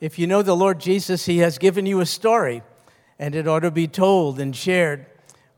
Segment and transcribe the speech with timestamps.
[0.00, 2.62] If you know the Lord Jesus, He has given you a story,
[3.18, 5.04] and it ought to be told and shared.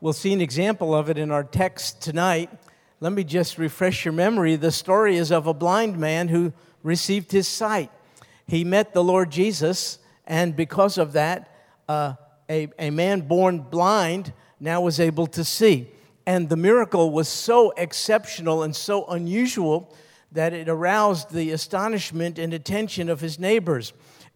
[0.01, 2.51] We'll see an example of it in our text tonight.
[2.99, 4.57] Let me just refresh your memory.
[4.57, 6.53] The story is of a blind man who
[6.83, 7.93] received his sight.
[8.49, 11.49] He met the Lord Jesus, and because of that,
[11.89, 12.15] uh,
[12.51, 15.87] a, a man born blind now was able to see.
[16.27, 19.95] And the miracle was so exceptional and so unusual
[20.33, 23.93] that it aroused the astonishment and attention of his neighbors.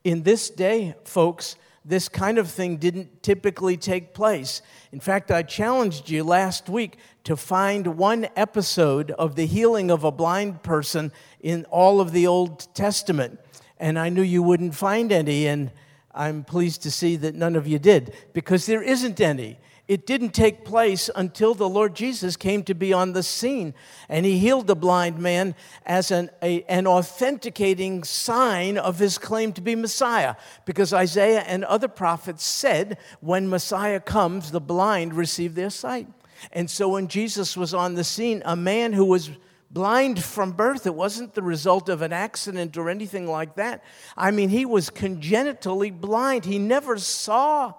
[0.07, 4.63] In this day, folks, this kind of thing didn't typically take place.
[4.93, 10.05] In fact, I challenged you last week to find one episode of the healing of
[10.05, 13.41] a blind person in all of the Old Testament.
[13.79, 15.73] And I knew you wouldn't find any, and
[16.15, 19.59] I'm pleased to see that none of you did, because there isn't any.
[19.89, 23.73] It didn't take place until the Lord Jesus came to be on the scene
[24.09, 25.55] and he healed the blind man
[25.85, 30.35] as an, a, an authenticating sign of his claim to be Messiah.
[30.65, 36.09] Because Isaiah and other prophets said, when Messiah comes, the blind receive their sight.
[36.53, 39.31] And so when Jesus was on the scene, a man who was
[39.71, 40.87] blind from birth.
[40.87, 43.85] It wasn't the result of an accident or anything like that.
[44.17, 46.45] I mean, he was congenitally blind.
[46.45, 47.75] He never saw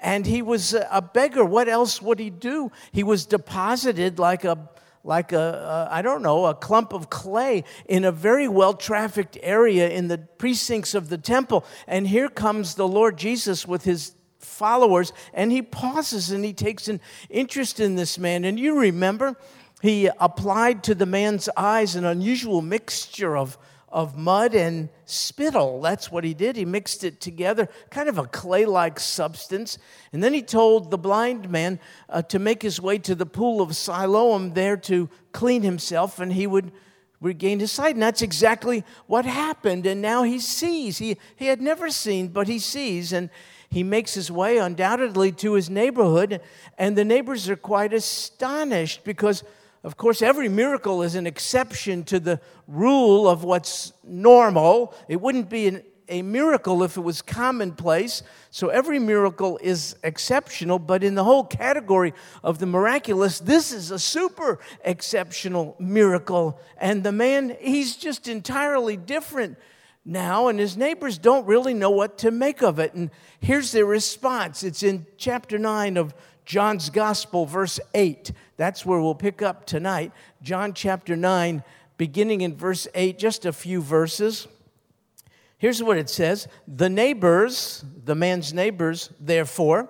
[0.00, 1.44] and he was a beggar.
[1.44, 2.72] What else would he do?
[2.92, 4.68] He was deposited like a
[5.02, 9.38] like a a I don't know a clump of clay in a very well trafficked
[9.42, 14.14] area in the precincts of the temple and here comes the lord jesus with his
[14.38, 19.36] followers and he pauses and he takes an interest in this man and you remember
[19.80, 23.56] he applied to the man's eyes an unusual mixture of
[23.90, 25.80] of mud and spittle.
[25.80, 26.56] That's what he did.
[26.56, 29.78] He mixed it together, kind of a clay like substance.
[30.12, 33.60] And then he told the blind man uh, to make his way to the pool
[33.60, 36.70] of Siloam there to clean himself, and he would
[37.20, 37.96] regain his sight.
[37.96, 39.86] And that's exactly what happened.
[39.86, 40.98] And now he sees.
[40.98, 43.12] He, he had never seen, but he sees.
[43.12, 43.28] And
[43.70, 46.40] he makes his way undoubtedly to his neighborhood,
[46.76, 49.44] and the neighbors are quite astonished because
[49.82, 54.94] of course, every miracle is an exception to the rule of what's normal.
[55.08, 58.22] It wouldn't be an, a miracle if it was commonplace.
[58.50, 62.12] So every miracle is exceptional, but in the whole category
[62.44, 66.60] of the miraculous, this is a super exceptional miracle.
[66.76, 69.56] And the man, he's just entirely different
[70.04, 72.94] now, and his neighbors don't really know what to make of it.
[72.94, 76.14] And here's their response it's in chapter 9 of
[76.44, 78.32] John's Gospel, verse 8.
[78.56, 80.12] That's where we'll pick up tonight.
[80.42, 81.62] John chapter 9,
[81.96, 84.48] beginning in verse 8, just a few verses.
[85.58, 89.88] Here's what it says The neighbors, the man's neighbors, therefore,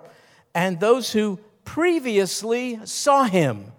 [0.54, 3.72] and those who previously saw him.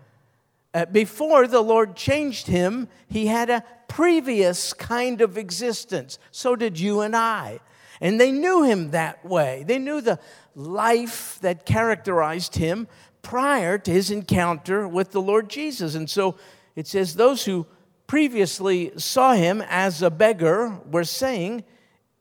[0.73, 6.17] Uh, before the Lord changed him, he had a previous kind of existence.
[6.31, 7.59] So did you and I.
[8.01, 9.63] And they knew him that way.
[9.65, 10.19] They knew the,
[10.55, 12.87] life that characterized him
[13.21, 15.95] prior to his encounter with the Lord Jesus.
[15.95, 16.35] And so
[16.75, 17.65] it says, Those who
[18.07, 21.63] previously saw him as a beggar were saying,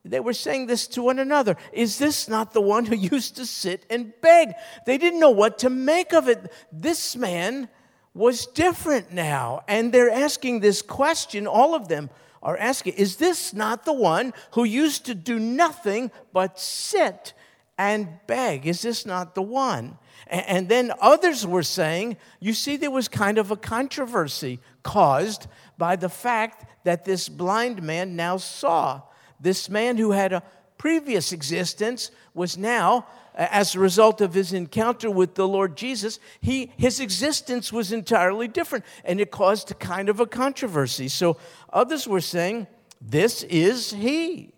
[0.03, 3.47] they were saying this to one another Is this not the one who used to
[3.47, 4.53] sit and beg?
[4.87, 6.51] They didn't know what to make of it.
[6.73, 7.69] This man
[8.15, 9.63] was different now.
[9.69, 12.11] And they're asking this question, all of them
[12.43, 17.35] are asking, Is this not the one who used to do nothing but sit
[17.77, 19.99] and beg, Is this not the one?
[20.27, 25.47] And then others were saying, You see, there was kind of a controversy caused
[25.77, 29.03] by the fact that this blind man now saw.
[29.41, 30.43] This man who had a
[30.79, 36.73] previous existence was now, as a result of his encounter with the Lord Jesus, he,
[36.77, 41.09] his existence was entirely different, and it caused a kind of a controversy.
[41.09, 41.37] So
[41.73, 42.67] others were saying,
[43.01, 44.53] This is he.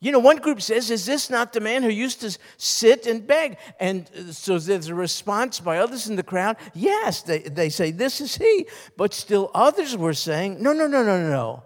[0.00, 3.26] You know, one group says, Is this not the man who used to sit and
[3.26, 3.56] beg?
[3.80, 6.56] And uh, so there's a response by others in the crowd.
[6.74, 8.66] Yes, they, they say, This is he.
[8.96, 11.62] But still others were saying, No, no, no, no, no.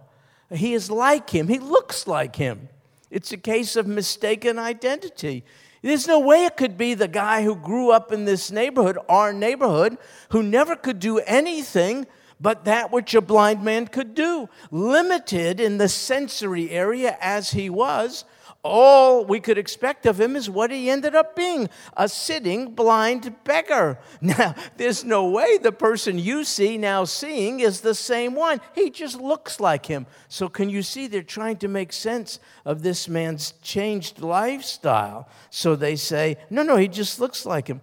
[0.57, 1.49] He is like him.
[1.49, 2.69] He looks like him.
[3.11, 5.45] It's a case of mistaken identity.
[5.83, 9.33] There's no way it could be the guy who grew up in this neighborhood, our
[9.33, 9.99] neighborhood,
[10.31, 12.07] who never could do anything
[12.43, 14.49] but that which a blind man could do.
[14.73, 18.25] Limited in the sensory area as he was,
[18.65, 23.35] all we could expect of him is what he ended up being a sitting blind
[23.45, 23.99] beggar.
[24.21, 28.61] Now, there's no way the person you see now seeing is the same one.
[28.75, 30.07] He just looks like him.
[30.29, 35.29] So, can you see they're trying to make sense of this man's changed lifestyle?
[35.51, 37.81] So they say, no, no, he just looks like him.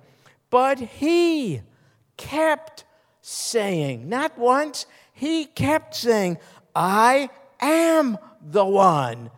[0.49, 1.61] But he
[2.15, 2.85] kept
[3.21, 6.37] saying, not once, he kept saying,
[6.73, 7.29] I
[7.59, 9.29] am the one.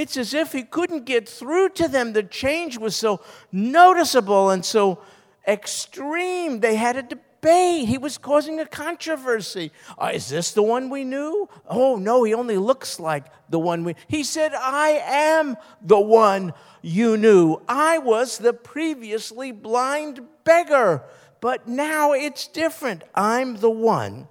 [0.00, 2.14] It's as if he couldn't get through to them.
[2.14, 3.20] The change was so
[3.52, 5.02] noticeable and so
[5.46, 6.60] extreme.
[6.60, 7.86] They had a debate.
[7.86, 9.72] He was causing a controversy.
[9.98, 11.50] Uh, is this the one we knew?
[11.68, 13.94] Oh, no, he only looks like the one we.
[14.08, 17.60] He said, I am the one you knew.
[17.68, 21.02] I was the previously blind beggar,
[21.42, 23.04] but now it's different.
[23.14, 24.28] I'm the one.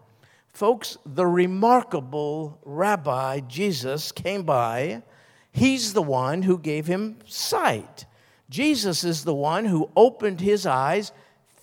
[0.51, 5.03] Folks, the remarkable rabbi Jesus came by.
[5.51, 8.05] He's the one who gave him sight.
[8.49, 11.11] Jesus is the one who opened his eyes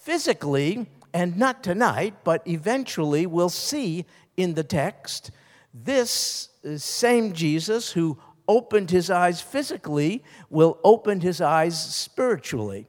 [0.01, 4.05] physically, and not tonight, but eventually we'll see
[4.37, 5.31] in the text.
[5.73, 12.87] This uh, same Jesus who opened his eyes physically will open his eyes spiritually.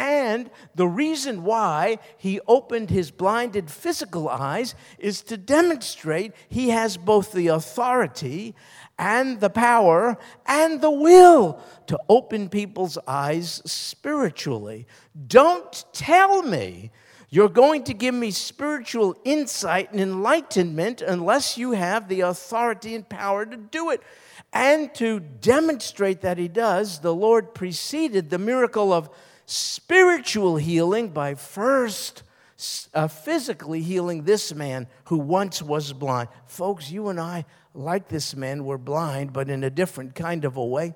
[0.00, 6.96] And the reason why he opened his blinded physical eyes is to demonstrate he has
[6.96, 8.54] both the authority
[8.98, 10.16] and the power
[10.46, 14.86] and the will to open people's eyes spiritually.
[15.26, 16.90] Don't tell me
[17.28, 23.06] you're going to give me spiritual insight and enlightenment unless you have the authority and
[23.06, 24.00] power to do it.
[24.50, 29.10] And to demonstrate that he does, the Lord preceded the miracle of
[29.50, 32.22] spiritual healing by first
[32.94, 36.28] uh, physically healing this man who once was blind.
[36.46, 37.44] Folks, you and I
[37.74, 40.94] like this man, were blind, but in a different kind of a way.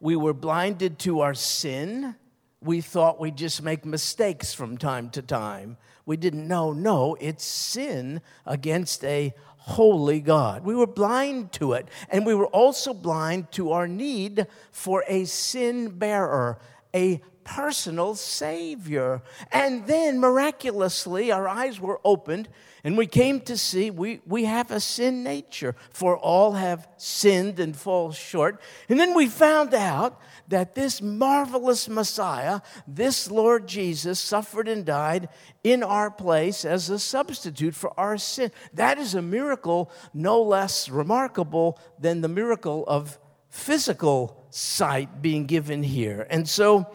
[0.00, 2.14] We were blinded to our sin.
[2.60, 5.76] We thought we'd just make mistakes from time to time.
[6.06, 10.64] We didn't know, no, it's sin against a holy God.
[10.64, 11.88] We were blind to it.
[12.08, 16.58] And we were also blind to our need for a sin bearer,
[16.94, 19.22] a personal Savior.
[19.50, 22.48] And then miraculously, our eyes were opened
[22.84, 27.60] and we came to see we, we have a sin nature, for all have sinned
[27.60, 28.60] and fall short.
[28.88, 35.28] And then we found out that this marvelous Messiah, this Lord Jesus, suffered and died
[35.62, 38.50] in our place as a substitute for our sin.
[38.74, 43.18] That is a miracle no less remarkable than the miracle of
[43.52, 46.26] physical sight being given here.
[46.30, 46.86] And so,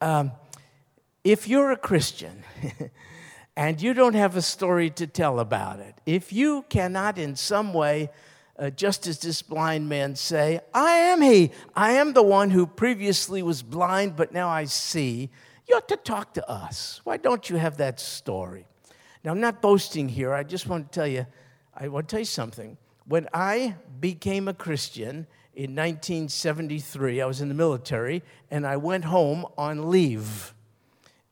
[0.00, 0.32] um,
[1.24, 2.44] if you're a Christian,
[3.56, 7.72] and you don't have a story to tell about it, if you cannot in some
[7.72, 8.10] way,
[8.58, 12.66] uh, just as this blind man say, I am he, I am the one who
[12.66, 15.30] previously was blind, but now I see,
[15.66, 17.00] you ought to talk to us.
[17.04, 18.66] Why don't you have that story?
[19.24, 20.34] Now, I'm not boasting here.
[20.34, 21.26] I just want to tell you,
[21.74, 22.76] I want to tell you something.
[23.06, 29.04] When I became a Christian in 1973, I was in the military, and I went
[29.04, 30.52] home on leave.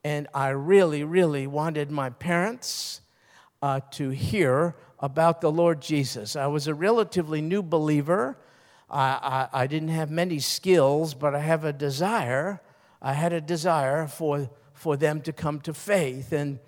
[0.04, 3.00] And I really, really wanted my parents
[3.60, 6.36] uh, to hear about the Lord Jesus.
[6.36, 8.38] I was a relatively new believer.
[8.88, 12.60] I, I, I, didn't have many skills, but I have a desire.
[13.00, 16.32] I had a desire for, for them to come to faith.
[16.32, 16.60] And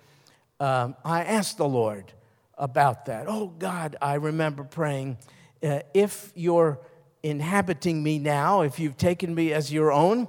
[0.59, 2.11] um, I asked the Lord
[2.57, 3.25] about that.
[3.27, 5.17] Oh, God, I remember praying,
[5.63, 6.79] uh, if you're
[7.25, 10.27] inhabiting me now, if you've taken me as your own,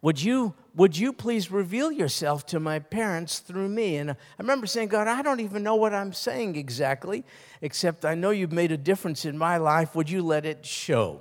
[0.00, 3.96] would you would you please reveal yourself to my parents through me?
[3.96, 7.24] And I remember saying, God, I don't even know what I'm saying exactly,
[7.60, 9.96] except I know you've made a difference in my life.
[9.96, 11.20] Would you let it show?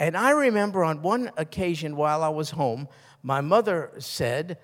[0.00, 2.88] And I remember on one occasion while I was home,
[3.22, 4.56] my mother said,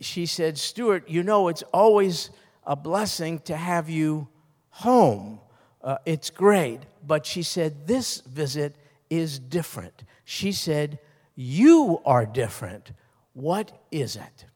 [0.00, 2.30] She said, Stuart, you know, it's always
[2.64, 4.28] a blessing to have you
[4.70, 5.40] home.
[5.82, 6.78] Uh, it's great.
[7.04, 8.76] But she said, This visit
[9.10, 10.04] is different.
[10.24, 10.98] She said,
[11.34, 12.92] You are different.
[13.32, 14.46] What is it?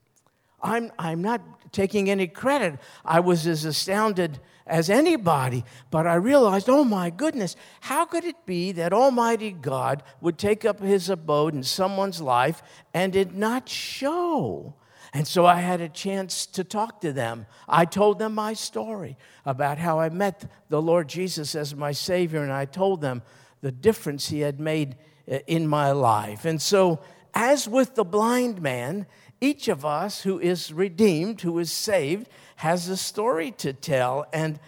[0.61, 2.79] I'm, I'm not taking any credit.
[3.05, 8.45] I was as astounded as anybody, but I realized, oh my goodness, how could it
[8.45, 12.63] be that Almighty God would take up his abode in someone's life
[12.93, 14.75] and it not show?
[15.15, 17.47] And so I had a chance to talk to them.
[17.67, 22.43] I told them my story about how I met the Lord Jesus as my Savior,
[22.43, 23.23] and I told them
[23.61, 24.97] the difference He had made
[25.31, 26.45] uh, in my life.
[26.45, 27.01] And so
[27.35, 29.07] as with the blind man,
[29.41, 34.27] each of us who is redeemed, who is saved, has a story to tell.
[34.33, 34.59] And,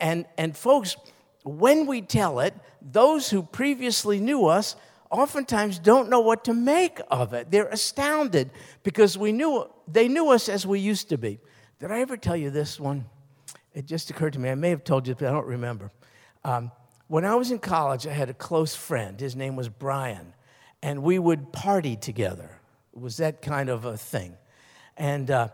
[0.00, 0.96] and, and folks,
[1.44, 4.76] when we tell it, those who previously knew us
[5.10, 7.50] oftentimes don't know what to make of it.
[7.50, 8.50] They're astounded
[8.82, 11.38] because we knew, they knew us as we used to be.
[11.78, 13.04] Did I ever tell you this one?
[13.74, 14.48] It just occurred to me.
[14.48, 15.92] I may have told you, but I don't remember.
[16.44, 16.72] Um,
[17.08, 19.18] when I was in college, I had a close friend.
[19.20, 20.34] His name was Brian
[20.82, 22.50] and we would party together.
[22.94, 24.36] It was that kind of a thing.
[24.96, 25.48] And uh,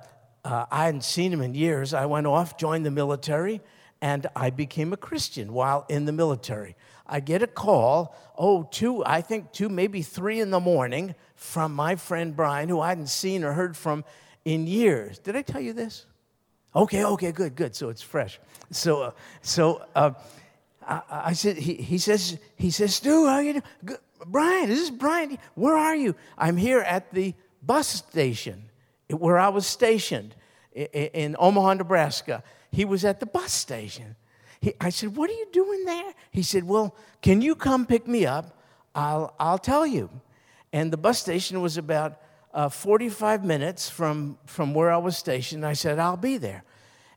[0.45, 1.95] uh, I hadn't seen him in years.
[1.95, 3.61] I went off, joined the military,
[4.01, 6.77] and I became a Christian while in the military.
[7.07, 11.75] I get a call, oh, two, I think two, maybe three in the morning from
[11.75, 14.05] my friend Brian, who I hadn't seen or heard from
[14.45, 15.19] in years.
[15.19, 16.07] Did I tell you this?
[16.75, 17.77] Okay, okay, good, good.
[17.77, 18.41] So it's fresh.
[18.71, 19.11] So, uh,
[19.43, 20.13] so uh,
[20.87, 23.99] I, I, said, he, he says, he says, Stu, how you doing?
[24.27, 25.39] Brian, this is Brian.
[25.55, 26.15] Where are you?
[26.39, 28.71] I'm here at the bus station
[29.09, 30.35] where I was stationed
[30.73, 32.43] in, in Omaha, Nebraska.
[32.71, 34.17] He was at the bus station.
[34.61, 36.15] He, I said, What are you doing there?
[36.31, 38.59] He said, Well, can you come pick me up?
[38.95, 40.11] I'll, I'll tell you.
[40.73, 42.21] And the bus station was about
[42.55, 45.67] uh, 45 minutes from, from where I was stationed.
[45.67, 46.65] I said, I'll be there.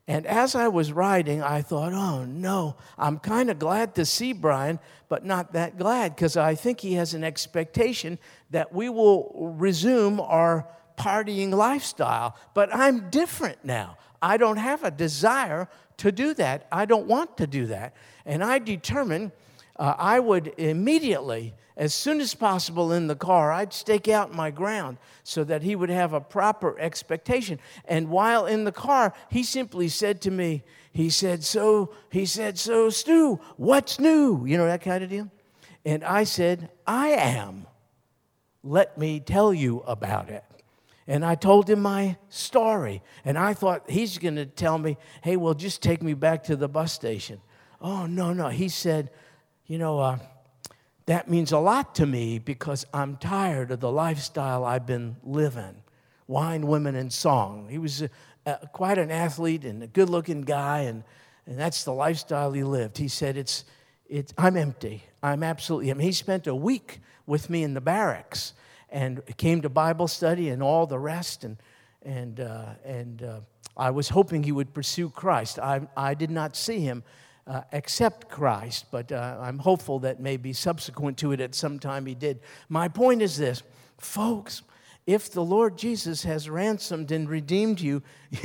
[0.08, 4.34] And as I was riding, I thought, oh no, I'm kind of glad to see
[4.34, 8.20] Brian, but not that glad because I think he has an expectation
[8.52, 12.36] that we will resume our partying lifestyle.
[12.54, 13.98] But I'm different now.
[14.22, 16.68] I don't have a desire to do that.
[16.72, 17.96] I don't want to do that.
[18.26, 19.32] And I determined
[19.78, 24.50] uh, I would immediately as soon as possible in the car, I'd stake out my
[24.50, 27.60] ground so that he would have a proper expectation.
[27.84, 30.64] And while in the car, he simply said to me,
[30.94, 34.46] he said, So, he said, So, Stu, what's new?
[34.46, 35.30] You know, that kind of deal.
[35.84, 37.68] And I said, I am.
[38.64, 40.44] Let me tell you about it.
[41.08, 43.04] And I told him my story.
[43.26, 46.56] And I thought he's going to tell me, hey, well, just take me back to
[46.56, 47.42] the bus station.
[47.82, 48.48] Oh, no, no.
[48.48, 49.12] He said,
[49.68, 50.20] you know, uh,
[51.08, 55.76] that means a lot to me because I'm tired of the lifestyle I've been living
[56.28, 57.68] wine, women, and song.
[57.70, 58.10] He was a,
[58.48, 61.04] a, quite an athlete and a good looking guy, and,
[61.46, 62.98] and that's the lifestyle he lived.
[62.98, 63.64] He said, it's,
[64.10, 65.04] it's, I'm empty.
[65.22, 66.06] I'm absolutely empty.
[66.06, 68.54] He spent a week with me in the barracks
[68.90, 71.44] and came to Bible study and all the rest.
[71.44, 71.58] And,
[72.04, 73.40] and, uh, and uh,
[73.78, 75.60] I was hoping he would pursue Christ.
[75.60, 77.04] I, I did not see him
[77.48, 82.06] uh, accept Christ, but uh, I'm hopeful that maybe subsequent to it at some time
[82.06, 82.40] he did.
[82.70, 83.64] My point is this,
[83.98, 84.64] folks.
[85.08, 88.02] If the Lord Jesus has ransomed and redeemed you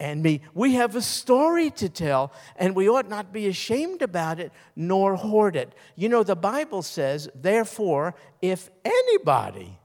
[0.00, 4.40] and me, we have a story to tell, and we ought not be ashamed about
[4.40, 5.74] it nor hoard it.
[5.96, 9.78] You know, the Bible says, therefore, if anybody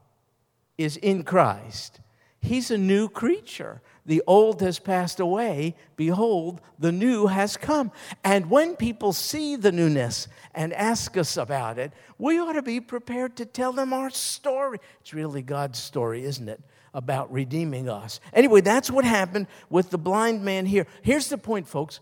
[0.78, 2.00] is in Christ,
[2.40, 3.82] he's a new creature.
[4.06, 5.74] The old has passed away.
[5.96, 7.90] Behold, the new has come.
[8.22, 12.80] And when people see the newness and ask us about it, we ought to be
[12.80, 14.78] prepared to tell them our story.
[15.00, 16.60] It's really God's story, isn't it?
[16.92, 18.20] About redeeming us.
[18.32, 20.86] Anyway, that's what happened with the blind man here.
[21.02, 22.00] Here's the point, folks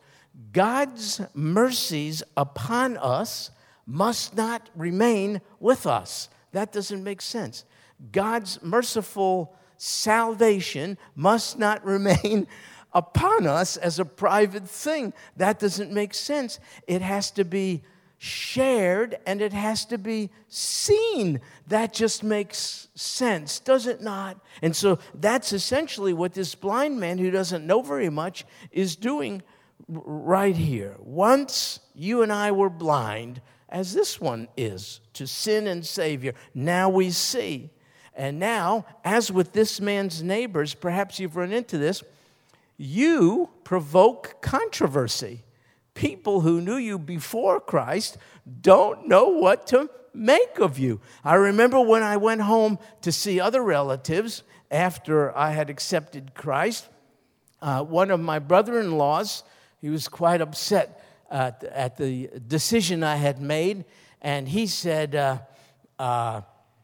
[0.53, 3.51] God's mercies upon us
[3.87, 6.29] must not remain with us.
[6.53, 7.65] That doesn't make sense.
[8.11, 12.47] God's merciful salvation must not remain
[12.93, 15.13] upon us as a private thing.
[15.37, 16.61] That doesn't make sense.
[16.87, 17.83] It has to be
[18.19, 21.41] shared and it has to be seen.
[21.67, 24.39] That just makes sense, does it not?
[24.63, 29.43] And so that's essentially what this blind man who doesn't know very much is doing
[29.89, 30.95] right here.
[31.01, 36.89] Once you and I were blind, as this one is, to sin and Savior, now
[36.89, 37.71] we see.
[38.15, 42.03] And now, as with this man's neighbors, perhaps you've run into this,
[42.77, 45.43] you provoke controversy.
[45.95, 48.19] People who knew you before Christ
[48.61, 51.01] don't know what to make of you.
[51.25, 56.89] I remember when I went home to see other relatives after I had accepted Christ,
[57.61, 59.45] uh, one of my brother in laws,
[59.81, 63.85] he was quite upset uh, at the decision I had made,
[64.21, 65.39] and he said, uh,
[65.99, 66.43] uh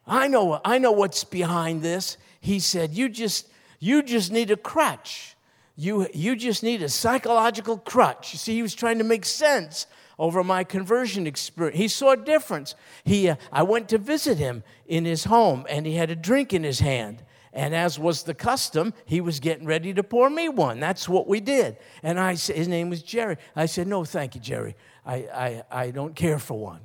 [0.09, 2.17] I know, I know what's behind this.
[2.41, 3.49] He said, You just,
[3.79, 5.37] you just need a crutch.
[5.77, 8.33] You, you just need a psychological crutch.
[8.33, 9.87] You see, he was trying to make sense
[10.19, 11.79] over my conversion experience.
[11.79, 12.75] He saw a difference.
[13.05, 16.53] He, uh, I went to visit him in his home, and he had a drink
[16.53, 17.23] in his hand.
[17.53, 20.81] And as was the custom, he was getting ready to pour me one.
[20.81, 21.77] That's what we did.
[22.03, 23.37] And I said, his name was Jerry.
[23.55, 24.75] I said, No, thank you, Jerry.
[25.07, 26.81] I, I, I don't care for one.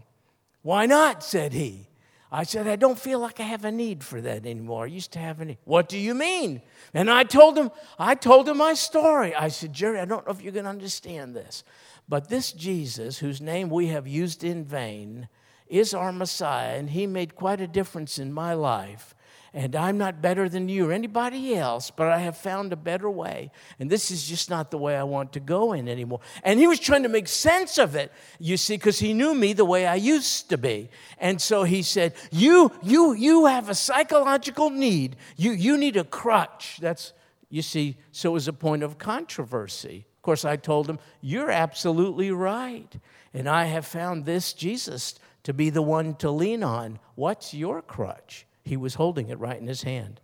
[0.61, 1.23] Why not?
[1.23, 1.87] said he.
[2.35, 4.85] I said, I don't feel like I have a need for that anymore.
[4.85, 5.59] I used to have a need.
[5.65, 6.63] What do you mean?
[6.91, 9.35] And I told him, I told him my story.
[9.35, 11.63] I said, Jerry, I don't know if you can understand this,
[12.09, 15.27] but this Jesus, whose name we have used in vain,
[15.67, 19.13] is our Messiah, and he made quite a difference in my life
[19.55, 23.07] and I'm not better than you or anybody else, but I have found a better
[23.07, 23.51] way.
[23.79, 26.21] And this is just not the way I want to go in anymore.
[26.43, 29.53] And he was trying to make sense of it, you see, because he knew me
[29.53, 30.89] the way I used to be.
[31.19, 35.17] And so he said, You, you, you have a psychological need.
[35.37, 36.79] You, you need a crutch.
[36.81, 37.13] That's,
[37.49, 40.07] you see, so it was a point of controversy.
[40.17, 42.91] Of course, I told him, You're absolutely right.
[43.35, 46.97] And I have found this Jesus to be the one to lean on.
[47.13, 48.47] What's your crutch?
[48.63, 50.21] He was holding it right in his hand,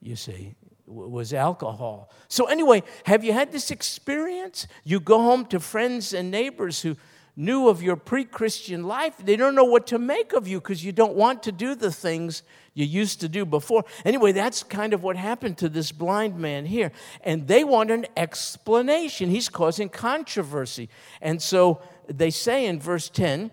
[0.00, 0.54] you see,
[0.86, 2.10] was alcohol.
[2.28, 4.66] So, anyway, have you had this experience?
[4.84, 6.96] You go home to friends and neighbors who
[7.36, 10.84] knew of your pre Christian life, they don't know what to make of you because
[10.84, 12.42] you don't want to do the things
[12.74, 13.84] you used to do before.
[14.04, 16.92] Anyway, that's kind of what happened to this blind man here.
[17.22, 19.30] And they want an explanation.
[19.30, 20.88] He's causing controversy.
[21.20, 23.50] And so they say in verse 10,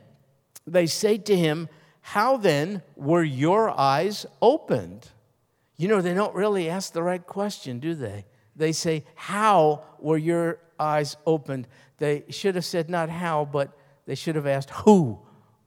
[0.68, 1.70] they say to him,
[2.10, 5.08] How then were your eyes opened?
[5.78, 8.26] You know, they don't really ask the right question, do they?
[8.56, 11.68] They say, How were your eyes opened?
[12.00, 15.20] They should have said not how, but they should have asked, Who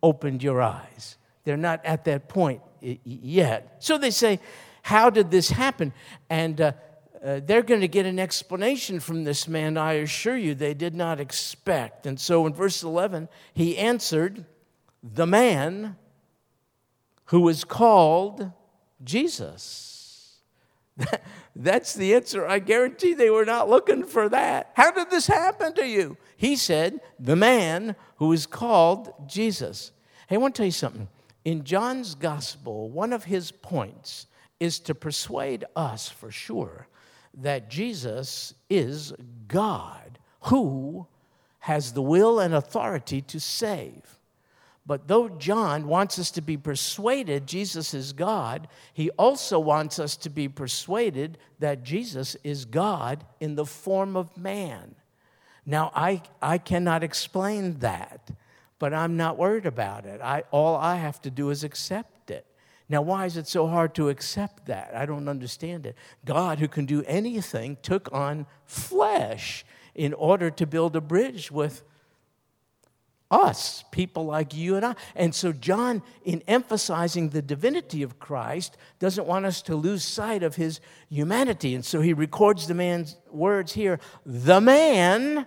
[0.02, 1.16] opened your eyes?
[1.44, 3.76] They're not at that point yet.
[3.78, 4.40] So they say,
[4.82, 5.92] How did this happen?
[6.28, 6.72] And uh,
[7.24, 10.96] uh, they're going to get an explanation from this man, I assure you, they did
[10.96, 12.04] not expect.
[12.04, 14.44] And so in verse 11, he answered,
[15.04, 15.98] The man
[17.32, 18.52] who was called
[19.02, 20.36] Jesus.
[21.56, 22.46] That's the answer.
[22.46, 24.70] I guarantee they were not looking for that.
[24.74, 26.18] How did this happen to you?
[26.36, 29.92] He said, The man who is called Jesus.
[30.28, 31.08] Hey, I want to tell you something.
[31.42, 34.26] In John's gospel, one of his points
[34.60, 36.86] is to persuade us for sure
[37.32, 39.14] that Jesus is
[39.48, 41.06] God who
[41.60, 44.18] has the will and authority to save.
[44.84, 50.16] But though John wants us to be persuaded Jesus is God, he also wants us
[50.18, 54.96] to be persuaded that Jesus is God in the form of man.
[55.64, 58.30] Now, I, I cannot explain that,
[58.80, 60.20] but I'm not worried about it.
[60.20, 62.44] I, all I have to do is accept it.
[62.88, 64.92] Now, why is it so hard to accept that?
[64.94, 65.96] I don't understand it.
[66.24, 71.84] God, who can do anything, took on flesh in order to build a bridge with
[73.32, 74.94] us, people like you and I.
[75.16, 80.42] And so, John, in emphasizing the divinity of Christ, doesn't want us to lose sight
[80.42, 81.74] of his humanity.
[81.74, 85.46] And so, he records the man's words here the man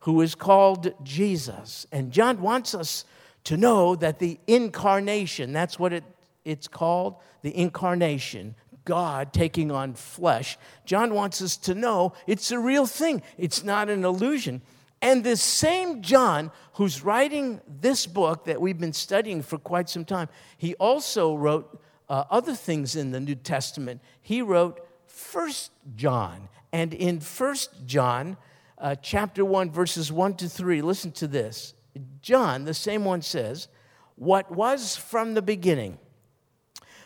[0.00, 1.86] who is called Jesus.
[1.92, 3.04] And John wants us
[3.44, 6.04] to know that the incarnation, that's what it,
[6.44, 10.56] it's called, the incarnation, God taking on flesh.
[10.84, 14.62] John wants us to know it's a real thing, it's not an illusion.
[15.02, 20.04] And this same John, who's writing this book that we've been studying for quite some
[20.04, 24.00] time, he also wrote uh, other things in the New Testament.
[24.22, 26.48] He wrote First John.
[26.72, 28.36] And in First John,
[28.78, 31.74] uh, chapter 1, verses 1 to 3, listen to this.
[32.20, 33.68] John, the same one, says,
[34.16, 35.98] What was from the beginning,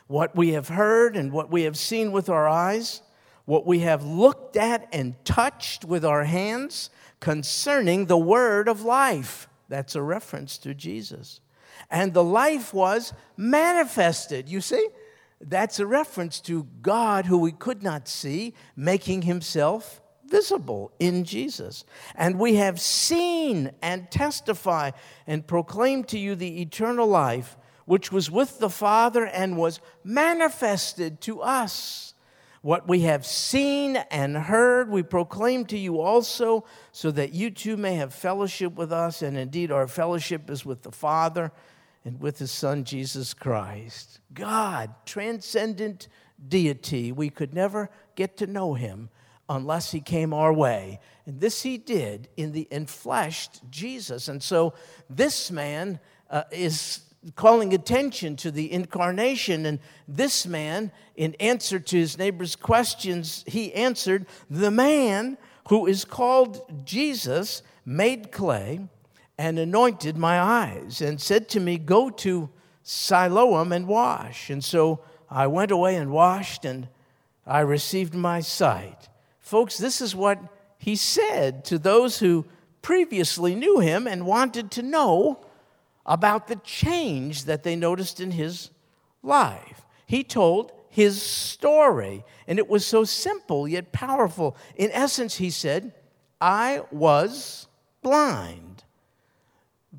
[0.07, 3.03] what we have heard and what we have seen with our eyes,
[3.45, 6.91] what we have looked at and touched with our hands
[7.21, 9.49] concerning the word of life.
[9.69, 11.41] That's a reference to Jesus.
[11.91, 14.49] And the life was manifested.
[14.49, 14.89] You see?
[15.41, 21.85] That's a reference to God who we could not see, making himself visible in Jesus.
[22.15, 24.91] And we have seen and testify
[25.27, 27.57] and proclaim to you the eternal life
[27.87, 32.10] which was with the Father and was manifested to us.
[32.63, 37.79] What we have seen and heard, we proclaim to you also, so that you too
[37.79, 39.23] may have fellowship with us.
[39.23, 41.53] And indeed, our fellowship is with the Father
[42.05, 44.21] and with His Son, Jesus Christ.
[44.35, 46.09] God, transcendent
[46.49, 47.13] deity.
[47.13, 49.09] We could never get to know Him
[49.49, 51.01] unless He came our way.
[51.25, 54.29] And this He did in the enfleshed Jesus.
[54.29, 54.75] And so
[55.09, 57.01] this man uh, is
[57.35, 59.67] calling attention to the incarnation.
[59.67, 59.79] And
[60.09, 66.85] this man, in answer to his neighbor's questions, he answered, The man who is called
[66.85, 68.81] Jesus made clay
[69.39, 72.51] and anointed my eyes and said to me, Go to
[72.83, 74.51] Siloam and wash.
[74.51, 76.89] And so I went away and washed and
[77.47, 79.09] I received my sight.
[79.39, 80.39] Folks, this is what
[80.79, 82.47] he said to those who
[82.83, 85.45] previously knew him and wanted to know
[86.07, 88.71] about the change that they noticed in his
[89.23, 89.87] life.
[90.07, 94.57] He told his story, and it was so simple yet powerful.
[94.75, 95.95] In essence, he said,
[96.41, 97.69] I was
[98.03, 98.83] blind.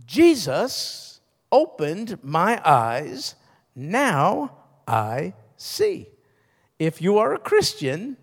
[0.05, 3.35] Jesus opened my eyes.
[3.75, 6.09] Now I see.
[6.79, 8.17] If you are a Christian,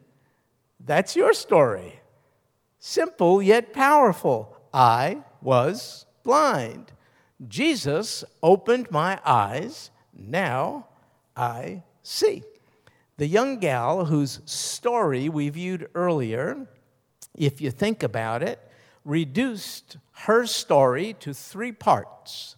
[0.85, 2.01] that's your story.
[2.79, 4.57] Simple yet powerful.
[4.73, 6.93] I was blind.
[7.47, 9.91] Jesus opened my eyes.
[10.13, 10.87] Now
[11.37, 12.43] I see.
[13.17, 16.67] The young gal whose story we viewed earlier,
[17.37, 18.61] if you think about it,
[19.05, 22.57] reduced her story to three parts.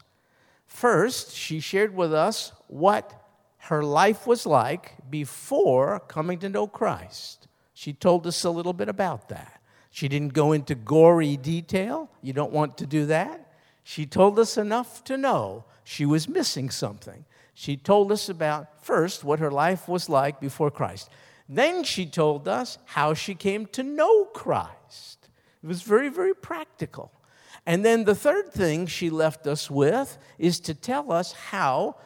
[0.66, 3.20] First, she shared with us what
[3.64, 7.48] her life was like before coming to know Christ.
[7.74, 9.60] She told us a little bit about that.
[9.90, 12.10] She didn't go into gory detail.
[12.22, 13.39] You don't want to do that.
[13.82, 17.24] She told us enough to know she was missing something.
[17.54, 21.10] She told us about, first, what her life was like before Christ.
[21.48, 25.28] Then she told us how she came to know Christ.
[25.62, 27.12] It was very, very practical.
[27.66, 31.96] And then the third thing she left us with is to tell us how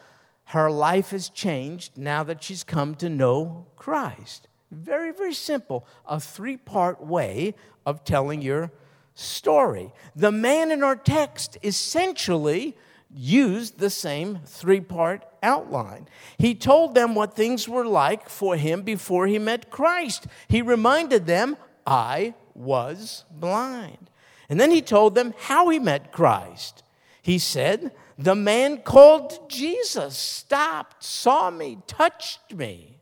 [0.45, 4.47] her life has changed now that she's come to know Christ.
[4.71, 5.87] Very, very simple.
[6.07, 8.71] A three part way of telling your
[9.15, 9.91] story.
[10.15, 12.77] The man in our text essentially
[13.13, 16.07] used the same three part outline.
[16.37, 20.27] He told them what things were like for him before he met Christ.
[20.47, 24.09] He reminded them, I was blind.
[24.49, 26.83] And then he told them how he met Christ.
[27.21, 32.99] He said, The man called Jesus stopped, saw me, touched me.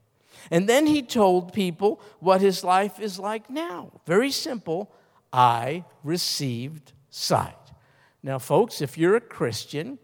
[0.52, 3.92] And then he told people what his life is like now.
[4.06, 4.94] Very simple
[5.34, 7.58] I received sight.
[8.22, 9.98] Now, folks, if you're a Christian,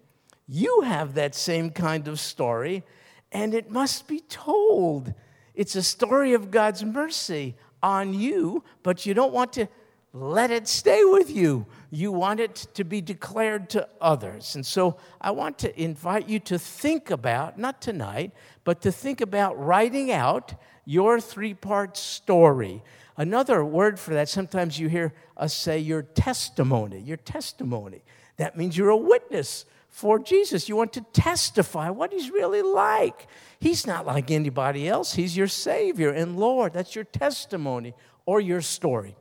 [0.47, 2.83] you have that same kind of story,
[3.31, 5.13] and it must be told.
[5.53, 9.67] It's a story of God's mercy on you, but you don't want to
[10.13, 11.67] let it stay with you.
[11.91, 14.55] You want it to be declared to others.
[14.55, 18.31] And so I want to invite you to think about, not tonight,
[18.63, 22.81] but to think about writing out your three part story.
[23.17, 26.99] Another word for that, sometimes you hear us say your testimony.
[26.99, 28.01] Your testimony.
[28.37, 30.69] That means you're a witness for Jesus.
[30.69, 33.27] You want to testify what he's really like.
[33.59, 36.73] He's not like anybody else, he's your Savior and Lord.
[36.73, 37.93] That's your testimony
[38.25, 39.15] or your story.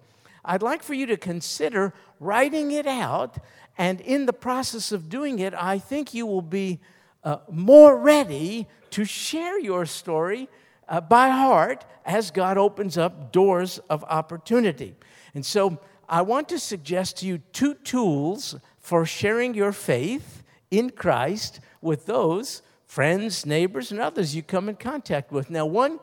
[0.48, 3.36] I'd like for you to consider writing it out,
[3.76, 6.80] and in the process of doing it, I think you will be
[7.22, 10.48] uh, more ready to share your story
[10.88, 14.94] uh, by heart as God opens up doors of opportunity.
[15.34, 20.88] And so I want to suggest to you two tools for sharing your faith in
[20.88, 25.50] Christ with those friends, neighbors, and others you come in contact with.
[25.50, 26.00] Now, one,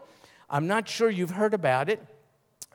[0.52, 2.06] I'm not sure you've heard about it.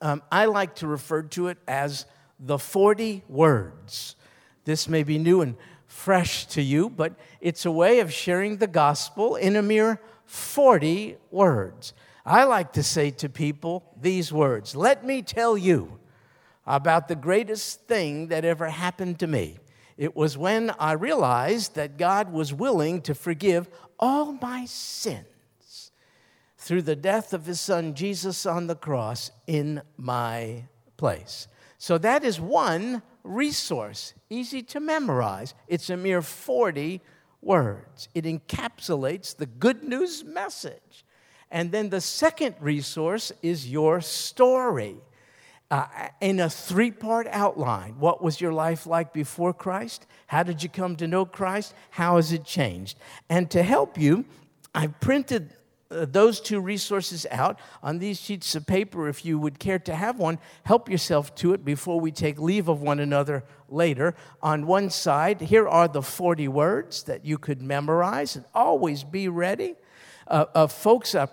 [0.00, 2.06] Um, I like to refer to it as
[2.38, 4.16] the 40 words.
[4.64, 8.66] This may be new and fresh to you, but it's a way of sharing the
[8.66, 11.92] gospel in a mere 40 words.
[12.24, 15.98] I like to say to people these words Let me tell you
[16.66, 19.58] about the greatest thing that ever happened to me.
[19.96, 25.26] It was when I realized that God was willing to forgive all my sins
[26.70, 30.62] through the death of his son Jesus on the cross in my
[30.96, 31.48] place.
[31.78, 35.52] So that is one resource, easy to memorize.
[35.66, 37.00] It's a mere 40
[37.42, 38.08] words.
[38.14, 41.04] It encapsulates the good news message.
[41.50, 44.94] And then the second resource is your story
[45.72, 45.86] uh,
[46.20, 47.98] in a three part outline.
[47.98, 50.06] What was your life like before Christ?
[50.28, 51.74] How did you come to know Christ?
[51.90, 52.96] How has it changed?
[53.28, 54.24] And to help you,
[54.72, 55.56] I printed
[55.90, 60.18] those two resources out on these sheets of paper if you would care to have
[60.18, 60.38] one.
[60.64, 64.14] Help yourself to it before we take leave of one another later.
[64.40, 69.28] On one side, here are the 40 words that you could memorize and always be
[69.28, 69.74] ready.
[70.28, 71.26] Uh, uh, folks, uh,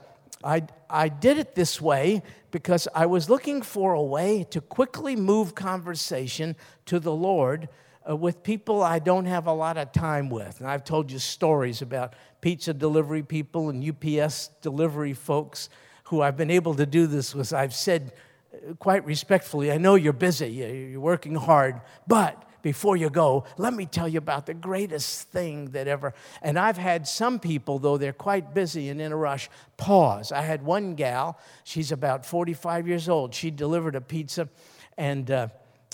[0.43, 5.15] I, I did it this way because I was looking for a way to quickly
[5.15, 6.55] move conversation
[6.87, 7.69] to the Lord
[8.09, 10.59] uh, with people I don't have a lot of time with.
[10.59, 15.69] And I've told you stories about pizza delivery people and UPS delivery folks
[16.05, 17.53] who I've been able to do this with.
[17.53, 18.13] I've said
[18.53, 23.73] uh, quite respectfully, I know you're busy, you're working hard, but before you go, let
[23.73, 26.13] me tell you about the greatest thing that ever.
[26.41, 30.31] And I've had some people, though they're quite busy and in a rush, pause.
[30.31, 33.33] I had one gal, she's about 45 years old.
[33.33, 34.49] She delivered a pizza,
[34.97, 35.47] and uh,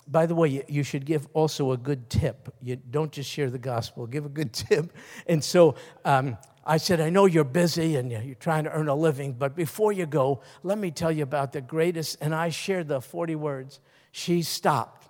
[0.08, 2.54] by the way, you should give also a good tip.
[2.62, 4.92] You don't just share the gospel, give a good tip.
[5.28, 8.96] And so um, I said, I know you're busy and you're trying to earn a
[8.96, 12.18] living, but before you go, let me tell you about the greatest.
[12.22, 13.80] And I shared the 40 words.
[14.12, 15.04] She stopped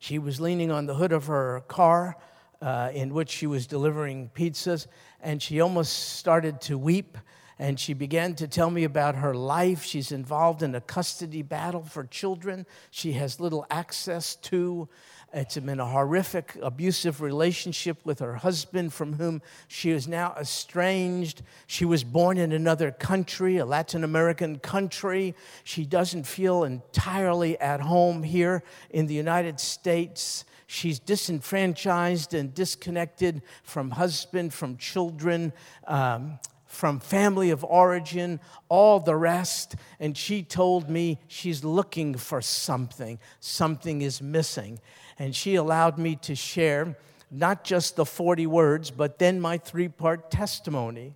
[0.00, 2.16] she was leaning on the hood of her car
[2.62, 4.86] uh, in which she was delivering pizzas,
[5.20, 7.18] and she almost started to weep.
[7.60, 9.84] And she began to tell me about her life.
[9.84, 14.88] She's involved in a custody battle for children she has little access to.
[15.34, 21.42] It's been a horrific, abusive relationship with her husband, from whom she is now estranged.
[21.66, 25.34] She was born in another country, a Latin American country.
[25.62, 30.46] She doesn't feel entirely at home here in the United States.
[30.66, 35.52] She's disenfranchised and disconnected from husband, from children.
[35.86, 36.38] Um,
[36.70, 39.74] from family of origin, all the rest.
[39.98, 43.18] And she told me she's looking for something.
[43.40, 44.78] Something is missing.
[45.18, 46.96] And she allowed me to share
[47.28, 51.14] not just the 40 words, but then my three part testimony.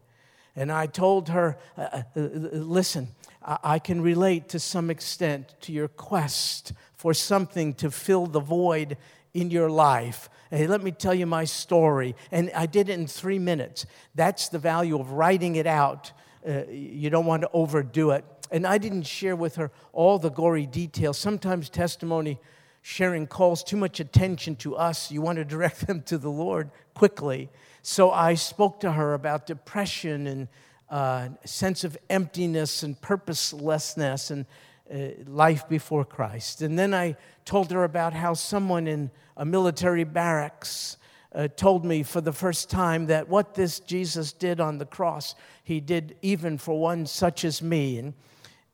[0.57, 3.09] And I told her, uh, uh, listen,
[3.43, 8.97] I can relate to some extent to your quest for something to fill the void
[9.33, 10.29] in your life.
[10.55, 12.15] Hey, let me tell you my story.
[12.31, 13.87] And I did it in three minutes.
[14.15, 16.13] That's the value of writing it out.
[16.49, 18.25] Uh, you don't want to overdo it.
[18.53, 21.19] And I didn't share with her all the gory details.
[21.19, 22.39] Sometimes testimony
[22.83, 25.11] sharing calls too much attention to us.
[25.11, 27.51] You want to direct them to the Lord quickly.
[27.83, 30.49] So I spoke to her about depression and
[30.89, 34.47] uh, sense of emptiness and purposelessness and
[34.93, 36.63] uh, life before Christ.
[36.63, 40.97] And then I told her about how someone in a military barracks
[41.35, 45.35] uh, told me for the first time that what this Jesus did on the cross,
[45.65, 47.99] he did even for one such as me.
[47.99, 48.15] And,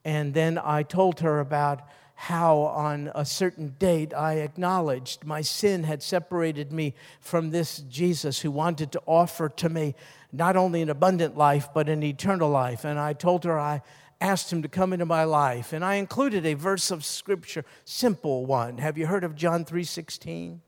[0.04, 5.84] and then I told her about how on a certain date I acknowledged my sin
[5.84, 9.94] had separated me from this Jesus who wanted to offer to me
[10.30, 12.84] not only an abundant life, but an eternal life.
[12.84, 13.80] And I told her I
[14.20, 15.72] asked him to come into my life.
[15.72, 18.78] And I included a verse of scripture, simple one.
[18.78, 20.60] Have you heard of John 3:16?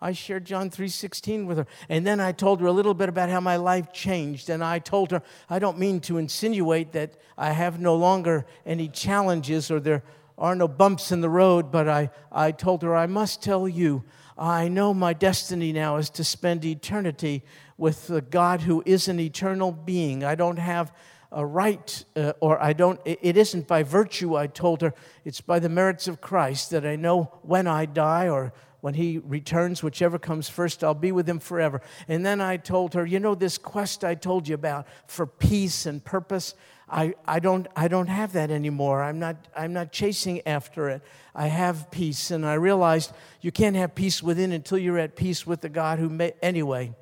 [0.00, 1.66] I shared John 3:16 with her.
[1.88, 4.78] And then I told her a little bit about how my life changed and I
[4.78, 9.78] told her I don't mean to insinuate that I have no longer any challenges or
[9.78, 10.02] there
[10.38, 14.02] are no bumps in the road, but I, I told her I must tell you
[14.36, 17.44] I know my destiny now is to spend eternity
[17.76, 20.24] with the God who is an eternal being.
[20.24, 20.92] I don't have
[21.32, 25.58] a right, uh, or I don't, it isn't by virtue, I told her, it's by
[25.58, 30.18] the merits of Christ that I know when I die or when he returns, whichever
[30.18, 31.80] comes first, I'll be with him forever.
[32.08, 35.86] And then I told her, you know, this quest I told you about for peace
[35.86, 36.54] and purpose,
[36.88, 39.02] I, I, don't, I don't have that anymore.
[39.02, 41.02] I'm not, I'm not chasing after it.
[41.32, 42.32] I have peace.
[42.32, 46.00] And I realized you can't have peace within until you're at peace with the God
[46.00, 46.92] who made, anyway.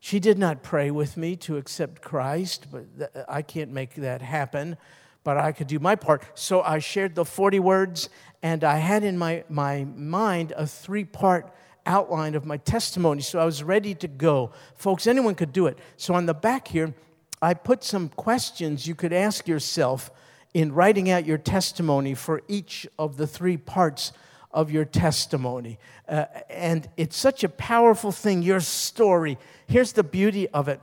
[0.00, 4.76] She did not pray with me to accept Christ, but I can't make that happen.
[5.24, 6.22] But I could do my part.
[6.34, 8.08] So I shared the 40 words,
[8.42, 11.52] and I had in my, my mind a three part
[11.84, 13.22] outline of my testimony.
[13.22, 14.52] So I was ready to go.
[14.76, 15.78] Folks, anyone could do it.
[15.96, 16.94] So on the back here,
[17.42, 20.10] I put some questions you could ask yourself
[20.54, 24.12] in writing out your testimony for each of the three parts
[24.50, 25.78] of your testimony.
[26.08, 29.38] Uh, and it's such a powerful thing, your story.
[29.66, 30.80] Here's the beauty of it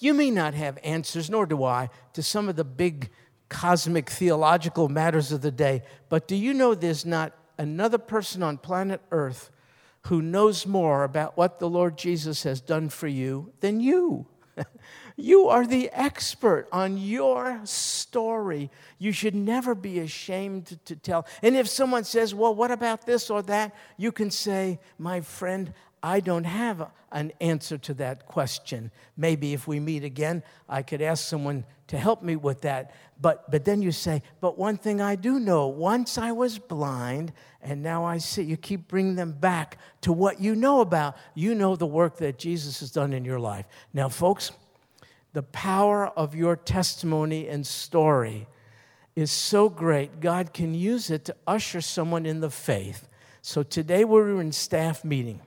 [0.00, 3.10] you may not have answers, nor do I, to some of the big
[3.48, 8.58] cosmic theological matters of the day, but do you know there's not another person on
[8.58, 9.50] planet Earth
[10.02, 14.26] who knows more about what the Lord Jesus has done for you than you?
[15.20, 18.70] You are the expert on your story.
[19.00, 21.26] You should never be ashamed to, tell.
[21.42, 23.74] And if someone says, Well, what about this or that?
[23.96, 28.92] You can say, My friend, I don't have an answer to that question.
[29.16, 32.94] Maybe if we meet again, I could ask someone to help me with that.
[33.20, 37.32] But, but then you say, But one thing I do know once I was blind
[37.60, 38.44] and now I see.
[38.44, 41.16] You keep bringing them back to what you know about.
[41.34, 43.66] You know the work that Jesus has done in your life.
[43.92, 44.52] Now, folks,
[45.32, 48.46] the power of your testimony and story
[49.14, 53.08] is so great, God can use it to usher someone in the faith.
[53.42, 55.40] So today we were in staff meeting,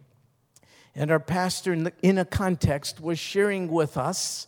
[0.93, 4.47] and our pastor, in, the, in a context, was sharing with us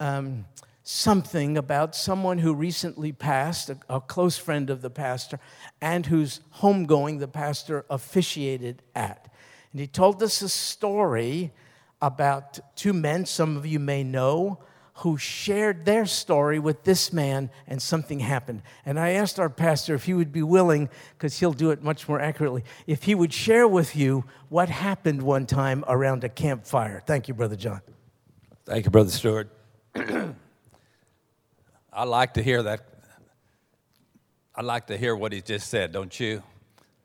[0.00, 0.44] um,
[0.82, 5.38] something about someone who recently passed, a, a close friend of the pastor,
[5.80, 9.32] and whose homegoing the pastor officiated at.
[9.72, 11.52] And he told us a story
[12.00, 14.58] about two men, some of you may know,
[14.98, 18.62] who shared their story with this man, and something happened.
[18.84, 22.08] And I asked our pastor if he would be willing, because he'll do it much
[22.08, 27.00] more accurately, if he would share with you what happened one time around a campfire.
[27.06, 27.80] Thank you, Brother John.
[28.64, 29.48] Thank you, Brother Stuart.
[31.92, 32.80] I like to hear that.
[34.54, 36.42] I like to hear what he just said, don't you?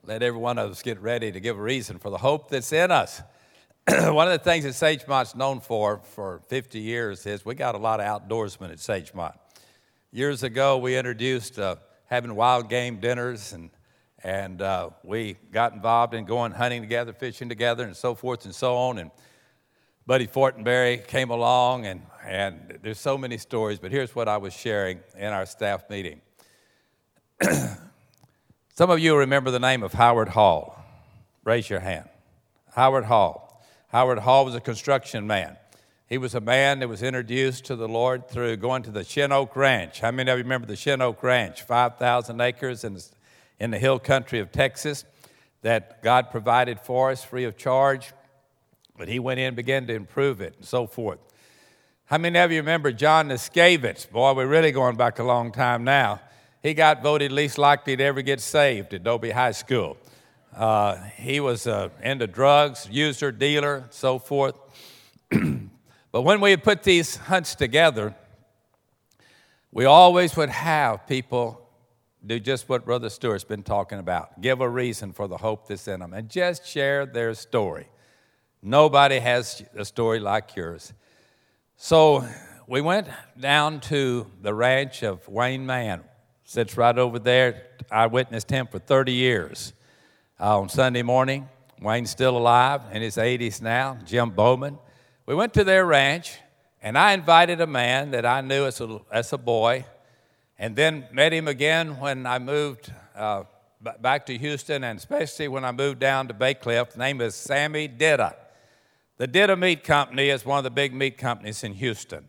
[0.04, 2.74] Let every one of us get ready to give a reason for the hope that's
[2.74, 3.22] in us.
[4.12, 7.78] one of the things that Sagemont's known for for 50 years is we got a
[7.78, 9.34] lot of outdoorsmen at Sagemont.
[10.10, 13.70] Years ago, we introduced uh, having wild game dinners, and,
[14.24, 18.56] and uh, we got involved in going hunting together, fishing together, and so forth and
[18.56, 19.00] so on.
[19.00, 19.12] And
[20.06, 24.54] Buddy Fortenberry came along, and, and there's so many stories, but here's what I was
[24.54, 26.22] sharing in our staff meeting.
[28.76, 30.82] Some of you remember the name of Howard Hall.
[31.44, 32.08] Raise your hand.
[32.76, 33.50] Howard Hall.
[33.94, 35.56] Howard Hall was a construction man.
[36.10, 39.32] He was a man that was introduced to the Lord through going to the Shin
[39.32, 40.00] Oak Ranch.
[40.00, 41.62] How many of you remember the Shin Oak Ranch?
[41.62, 43.06] 5,000 acres in the,
[43.60, 45.06] in the hill country of Texas
[45.62, 48.14] that God provided for us free of charge.
[48.98, 51.20] But he went in and began to improve it and so forth.
[52.06, 54.10] How many of you remember John Niskavitz?
[54.10, 56.20] Boy, we're really going back a long time now.
[56.64, 59.98] He got voted least likely to ever get saved at Dobie High School.
[60.56, 64.56] Uh, he was uh, into drugs, user, dealer, so forth.
[66.12, 68.16] but when we put these hunts together,
[69.72, 71.60] we always would have people
[72.26, 75.88] do just what Brother Stuart's been talking about give a reason for the hope that's
[75.88, 77.88] in them and just share their story.
[78.62, 80.94] Nobody has a story like yours.
[81.76, 82.26] So
[82.68, 86.04] we went down to the ranch of Wayne Mann,
[86.44, 87.64] sits right over there.
[87.92, 89.74] I witnessed him for 30 years
[90.40, 91.48] uh, on Sunday morning.
[91.82, 94.78] Wayne's still alive in his 80s now, Jim Bowman.
[95.26, 96.38] We went to their ranch,
[96.82, 99.86] and I invited a man that I knew as a, as a boy,
[100.58, 103.44] and then met him again when I moved uh,
[103.84, 106.94] b- back to Houston, and especially when I moved down to Bacliff.
[106.94, 108.36] The name is Sammy Ditta.
[109.18, 112.28] The Ditta Meat Company is one of the big meat companies in Houston.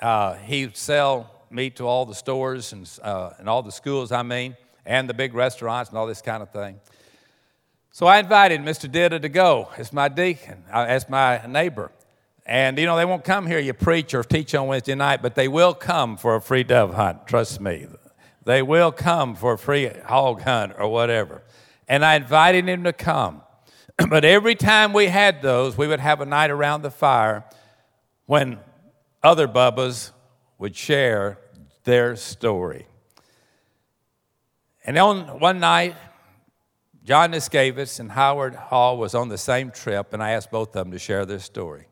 [0.00, 4.22] Uh, he sell meat to all the stores and, uh, and all the schools, I
[4.22, 6.80] mean, and the big restaurants and all this kind of thing.
[7.92, 8.88] So I invited Mr.
[8.88, 11.90] Ditta to go as my deacon, uh, as my neighbor.
[12.46, 15.34] And you know, they won't come here, you preach or teach on Wednesday night, but
[15.34, 17.86] they will come for a free dove hunt, trust me.
[18.44, 21.42] They will come for a free hog hunt or whatever.
[21.88, 23.42] And I invited him to come.
[24.08, 27.44] but every time we had those, we would have a night around the fire
[28.26, 28.58] when
[29.22, 30.12] other Bubbas
[30.58, 31.38] would share
[31.82, 32.86] their story.
[34.84, 35.96] And on one night,
[37.02, 40.74] John Niskavitz and Howard Hall was on the same trip, and I asked both of
[40.74, 41.86] them to share their story.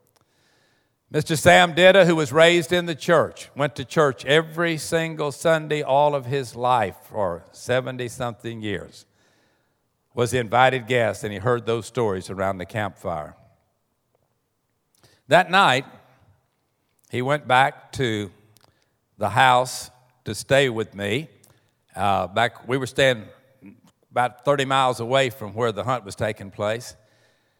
[1.11, 1.39] Mr.
[1.39, 6.15] Sam Ditta, who was raised in the church, went to church every single Sunday all
[6.15, 9.07] of his life for 70 something years,
[10.13, 13.35] was the invited guest, and he heard those stories around the campfire.
[15.29, 15.87] That night,
[17.11, 18.31] he went back to
[19.17, 19.91] the house
[20.27, 21.29] to stay with me.
[21.97, 23.25] Uh, back, we were staying
[24.19, 26.97] about 30 miles away from where the hunt was taking place.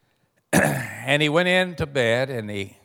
[0.51, 2.75] and he went in to bed and he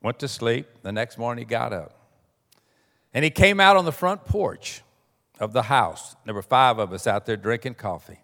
[0.00, 0.66] went to sleep.
[0.80, 1.92] The next morning he got up.
[3.12, 4.80] And he came out on the front porch
[5.38, 6.16] of the house.
[6.24, 8.20] There were five of us out there drinking coffee.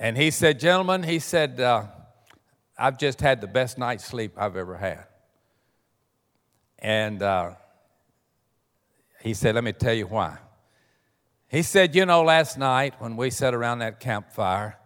[0.00, 1.84] And he said, Gentlemen, he said, uh,
[2.76, 5.04] I've just had the best night's sleep I've ever had.
[6.80, 7.52] And uh,
[9.22, 10.38] he said, Let me tell you why.
[11.52, 14.78] He said, You know, last night when we sat around that campfire,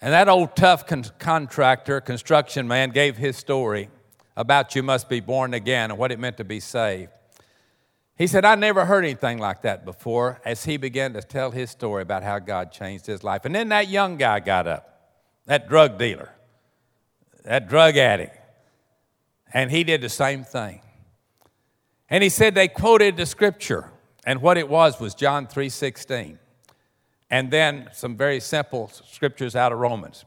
[0.00, 3.90] and that old tough con- contractor, construction man, gave his story
[4.36, 7.10] about you must be born again and what it meant to be saved.
[8.16, 11.70] He said, I never heard anything like that before as he began to tell his
[11.70, 13.44] story about how God changed his life.
[13.44, 15.10] And then that young guy got up,
[15.46, 16.30] that drug dealer,
[17.44, 18.38] that drug addict,
[19.52, 20.82] and he did the same thing.
[22.08, 23.90] And he said they quoted the scripture
[24.24, 26.38] and what it was was John 3:16.
[27.30, 30.24] And then some very simple scriptures out of Romans.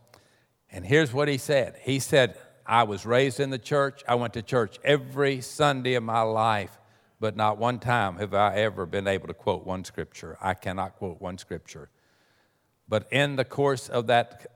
[0.72, 1.78] And here's what he said.
[1.82, 4.04] He said, I was raised in the church.
[4.08, 6.78] I went to church every Sunday of my life,
[7.20, 10.38] but not one time have I ever been able to quote one scripture.
[10.42, 11.90] I cannot quote one scripture.
[12.90, 14.48] But in the course of that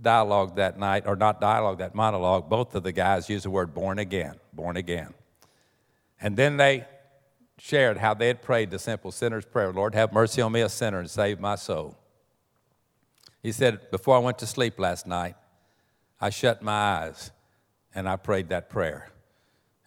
[0.00, 3.74] dialogue that night, or not dialogue, that monologue, both of the guys used the word
[3.74, 5.14] born again, born again.
[6.20, 6.86] And then they
[7.60, 10.68] shared how they had prayed the simple sinner's prayer Lord, have mercy on me, a
[10.68, 11.96] sinner, and save my soul.
[13.42, 15.36] He said, Before I went to sleep last night,
[16.20, 17.30] I shut my eyes
[17.94, 19.10] and I prayed that prayer.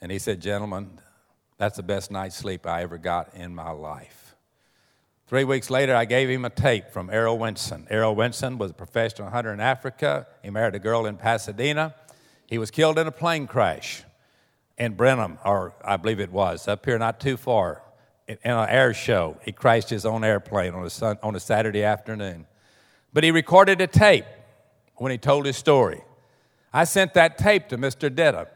[0.02, 1.00] And he said, Gentlemen,
[1.58, 4.36] that's the best night's sleep I ever got in my life.
[5.28, 7.88] Three weeks later, I gave him a tape from Errol Winson.
[7.90, 10.28] Errol Winson was a professional hunter in Africa.
[10.44, 11.96] He married a girl in Pasadena.
[12.48, 14.04] He was killed in a plane crash
[14.82, 17.84] in Brenham, or I believe it was, up here not too far,
[18.28, 19.38] in an air show.
[19.46, 22.48] He crashed his own airplane on a, sun, on a Saturday afternoon.
[23.14, 24.26] But he recorded a tape
[24.96, 26.02] when he told his story.
[26.74, 28.10] I sent that tape to Mr.
[28.10, 28.48] Ditta.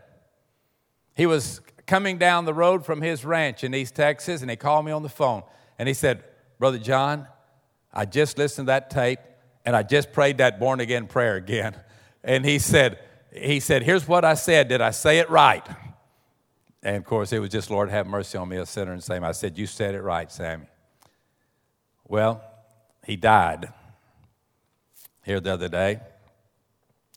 [1.15, 4.83] He was coming down the road from his ranch in East Texas, and he called
[4.83, 5.43] me on the phone.
[5.77, 6.23] And he said,
[6.57, 7.27] Brother John,
[7.93, 9.19] I just listened to that tape,
[9.63, 11.75] and I just prayed that born again prayer again.
[12.27, 12.97] And he said,
[13.31, 14.67] he said, Here's what I said.
[14.67, 15.63] Did I say it right?
[16.85, 19.23] And of course, it was just, Lord, have mercy on me, a sinner, and same.
[19.23, 20.67] I said, You said it right, Sammy.
[22.07, 22.43] Well,
[23.03, 23.73] he died
[25.25, 25.99] here the other day.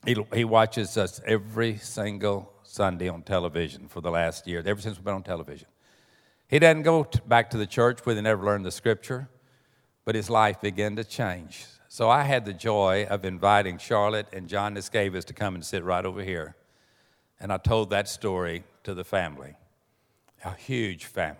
[0.06, 4.96] He, he watches us every single Sunday on television for the last year, ever since
[4.96, 5.68] we've been on television.
[6.48, 9.28] He doesn't go back to the church where they never learned the scripture,
[10.06, 11.66] but his life began to change.
[11.88, 15.84] So I had the joy of inviting Charlotte and John Niscavis to come and sit
[15.84, 16.56] right over here.
[17.40, 19.54] And I told that story to the family,
[20.44, 21.38] a huge family,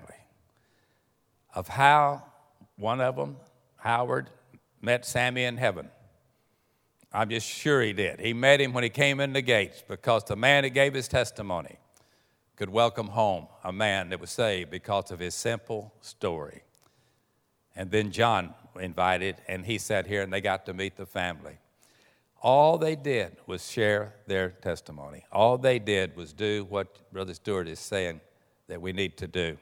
[1.55, 2.23] of how
[2.77, 3.37] one of them,
[3.77, 4.31] Howard,
[4.81, 5.89] met Sammy in heaven.
[7.13, 8.21] I'm just sure he did.
[8.21, 11.09] He met him when he came in the gates because the man that gave his
[11.09, 11.79] testimony
[12.55, 16.63] could welcome home a man that was saved because of his simple story.
[17.75, 21.59] And then John invited, and he sat here and they got to meet the family.
[22.41, 25.25] All they did was share their testimony.
[25.33, 28.21] All they did was do what Brother Stuart is saying
[28.69, 29.59] that we need to do.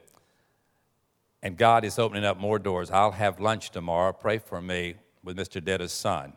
[1.41, 2.91] And God is opening up more doors.
[2.91, 4.13] I'll have lunch tomorrow.
[4.13, 5.63] Pray for me with Mr.
[5.63, 6.33] Ditta's son.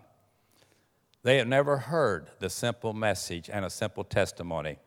[1.22, 4.78] They have never heard the simple message and a simple testimony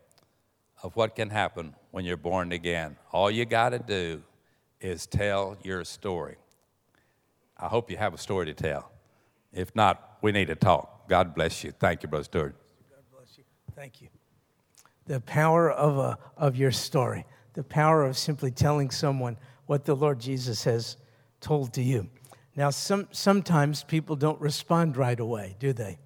[0.82, 2.96] of what can happen when you're born again.
[3.12, 4.22] All you got to do
[4.80, 6.36] is tell your story.
[7.56, 8.90] I hope you have a story to tell.
[9.52, 10.93] If not, we need to talk.
[11.08, 11.72] God bless you.
[11.72, 12.56] Thank you, Brother Stuart.
[12.90, 13.44] God bless you.
[13.74, 14.08] Thank you.
[15.06, 19.36] The power of, a, of your story, the power of simply telling someone
[19.66, 20.96] what the Lord Jesus has
[21.40, 22.08] told to you.
[22.56, 25.98] Now, some, sometimes people don't respond right away, do they?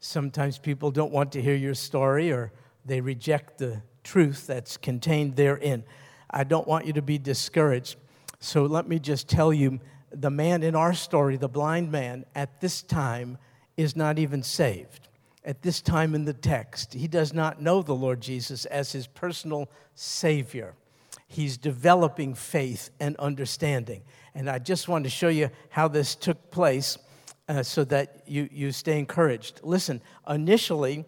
[0.00, 2.52] Sometimes people don't want to hear your story or
[2.84, 5.84] they reject the truth that's contained therein.
[6.30, 7.96] I don't want you to be discouraged.
[8.40, 9.78] So let me just tell you
[10.10, 13.38] the man in our story, the blind man, at this time
[13.80, 15.08] is not even saved.
[15.44, 19.06] At this time in the text, he does not know the Lord Jesus as his
[19.06, 20.74] personal Savior.
[21.26, 24.02] He's developing faith and understanding.
[24.34, 26.98] And I just want to show you how this took place
[27.48, 29.60] uh, so that you, you stay encouraged.
[29.62, 31.04] Listen, initially,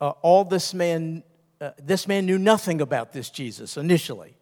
[0.00, 1.22] uh, all this man,
[1.60, 4.36] uh, this man knew nothing about this Jesus initially.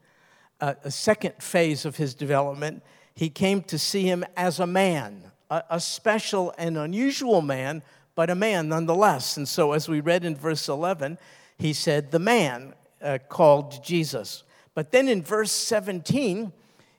[0.61, 2.83] Uh, a second phase of his development,
[3.15, 7.83] he came to see him as a man, a, a special and unusual man,
[8.15, 9.37] but a man nonetheless.
[9.37, 11.19] And so, as we read in verse 11,
[11.59, 14.45] he said, The man uh, called Jesus.
[14.75, 16.53] But then in verse 17,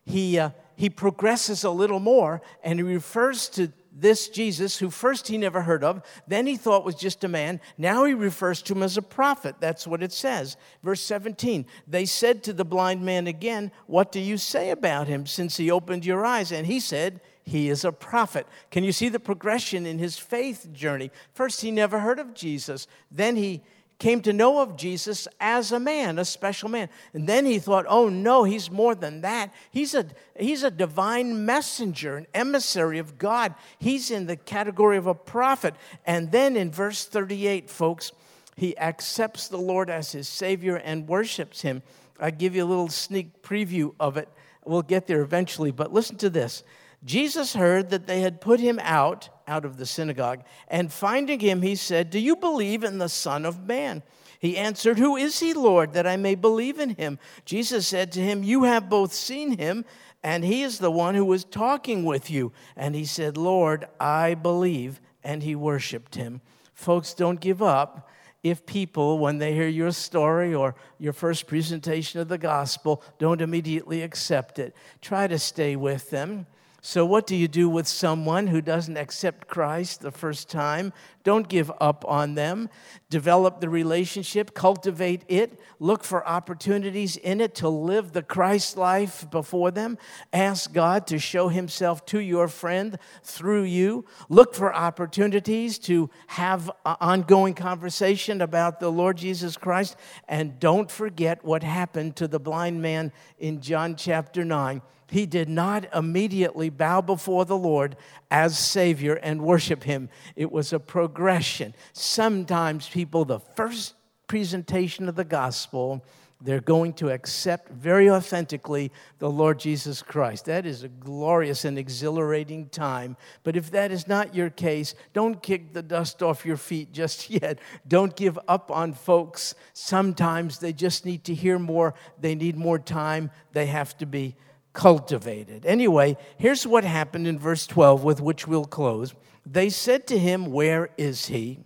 [0.06, 5.28] he, uh, he progresses a little more and he refers to this Jesus, who first
[5.28, 7.62] he never heard of, then he thought was just a man.
[7.78, 9.58] Now he refers to him as a prophet.
[9.60, 10.58] That's what it says.
[10.82, 15.28] Verse 17 They said to the blind man again, What do you say about him
[15.28, 16.52] since he opened your eyes?
[16.52, 18.48] And he said, He is a prophet.
[18.72, 21.12] Can you see the progression in his faith journey?
[21.34, 22.88] First, he never heard of Jesus.
[23.12, 23.62] Then he
[24.00, 26.90] came to know of Jesus as a man, a special man.
[27.14, 29.54] And then he thought, oh no, he's more than that.
[29.72, 30.06] He's a,
[30.38, 33.56] he's a divine messenger, an emissary of God.
[33.80, 35.76] He's in the category of a prophet.
[36.06, 38.12] And then in verse 38, folks,
[38.56, 41.82] he accepts the Lord as his Savior and worships him.
[42.20, 44.30] I give you a little sneak preview of it.
[44.66, 46.64] We'll get there eventually, but listen to this.
[47.06, 51.62] Jesus heard that they had put him out, out of the synagogue, and finding him,
[51.62, 54.04] he said, Do you believe in the Son of Man?
[54.40, 57.20] He answered, Who is he, Lord, that I may believe in him?
[57.46, 59.86] Jesus said to him, You have both seen him,
[60.22, 62.52] and he is the one who was talking with you.
[62.76, 65.02] And he said, Lord, I believe.
[65.24, 66.42] And he worshiped him.
[66.74, 68.10] Folks, don't give up
[68.44, 73.42] if people, when they hear your story or your first presentation of the gospel, don't
[73.42, 74.76] immediately accept it.
[75.00, 76.46] Try to stay with them.
[76.86, 80.92] So, what do you do with someone who doesn't accept Christ the first time?
[81.24, 82.70] Don't give up on them.
[83.10, 89.26] Develop the relationship, cultivate it, look for opportunities in it to live the Christ life
[89.32, 89.98] before them.
[90.34, 94.04] Ask God to show Himself to your friend through you.
[94.28, 99.96] Look for opportunities to have ongoing conversation about the Lord Jesus Christ.
[100.28, 105.50] And don't forget what happened to the blind man in John chapter 9 he did
[105.50, 107.96] not immediately bow before the Lord
[108.32, 110.10] as Savior and worship Him.
[110.36, 111.76] It was a progression.
[111.94, 113.94] Sometimes people, the first
[114.28, 116.04] presentation of the gospel,
[116.44, 120.46] they're going to accept very authentically the Lord Jesus Christ.
[120.46, 123.16] That is a glorious and exhilarating time.
[123.44, 127.30] But if that is not your case, don't kick the dust off your feet just
[127.30, 127.60] yet.
[127.88, 129.56] Don't give up on folks.
[129.72, 134.36] Sometimes they just need to hear more, they need more time, they have to be
[134.74, 135.66] cultivated.
[135.66, 139.14] Anyway, here's what happened in verse 12, with which we'll close.
[139.46, 141.60] They said to him, Where is he?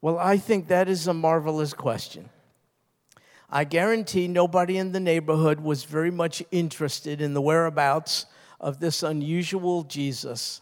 [0.00, 2.30] Well, I think that is a marvelous question.
[3.50, 8.26] I guarantee nobody in the neighborhood was very much interested in the whereabouts
[8.60, 10.60] of this unusual Jesus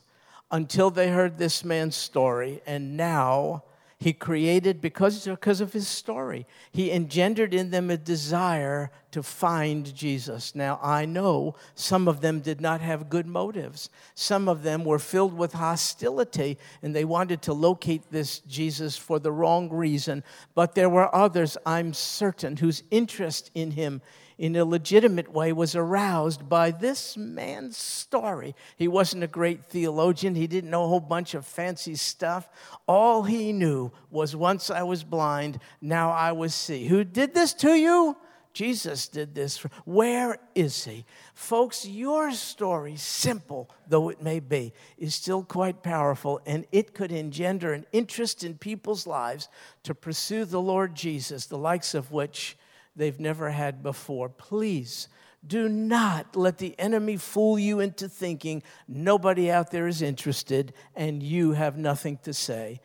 [0.51, 2.63] until they heard this man's story.
[2.67, 3.65] And now
[4.01, 9.93] he created, because, because of his story, he engendered in them a desire to find
[9.93, 10.55] Jesus.
[10.55, 13.91] Now, I know some of them did not have good motives.
[14.15, 19.19] Some of them were filled with hostility and they wanted to locate this Jesus for
[19.19, 20.23] the wrong reason.
[20.55, 24.01] But there were others, I'm certain, whose interest in him
[24.39, 28.55] in a legitimate way was aroused by this man's story.
[28.77, 32.49] He wasn't a great theologian, he didn't know a whole bunch of fancy stuff.
[32.87, 36.87] All he knew was once I was blind, now I was see.
[36.87, 38.17] Who did this to you?
[38.53, 39.59] Jesus did this.
[39.85, 41.05] Where is he?
[41.33, 47.13] Folks, your story, simple though it may be, is still quite powerful, and it could
[47.13, 49.49] engender an interest in people's lives
[49.85, 52.58] to pursue the Lord Jesus, the likes of which
[52.99, 54.29] they've never had before.
[54.29, 55.09] Please
[55.47, 61.23] do not let the enemy fool you into thinking nobody out there is interested and
[61.23, 62.81] you have nothing to say.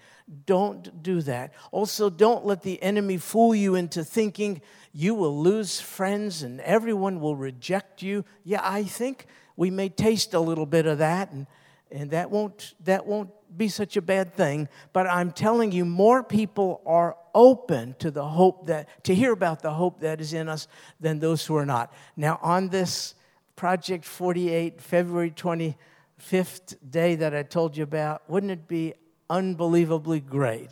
[0.46, 1.54] Don't do that.
[1.72, 4.62] Also, don't let the enemy fool you into thinking
[4.94, 8.24] you will lose friends and everyone will reject you.
[8.44, 11.48] Yeah, I think we may taste a little bit of that, and,
[11.92, 14.70] and that, won't, that won't be such a bad thing.
[14.94, 19.62] But I'm telling you, more people are open to the hope that, to hear about
[19.62, 20.68] the hope that is in us
[21.00, 21.94] than those who are not.
[22.16, 23.16] Now, on this
[23.56, 28.94] Project 48, February 25th day that I told you about, wouldn't it be
[29.30, 30.70] unbelievably great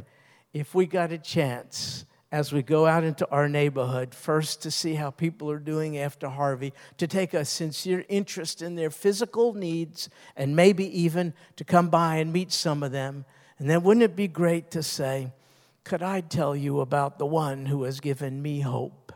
[0.53, 4.95] if we got a chance as we go out into our neighborhood, first to see
[4.95, 10.09] how people are doing after Harvey, to take a sincere interest in their physical needs,
[10.37, 13.25] and maybe even to come by and meet some of them.
[13.59, 15.33] And then wouldn't it be great to say,
[15.83, 19.11] Could I tell you about the one who has given me hope?